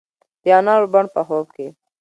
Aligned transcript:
د 0.43 0.45
انارو 0.59 0.91
بڼ 0.93 1.05
په 1.15 1.21
خوب 1.27 1.47
کې 1.55 1.67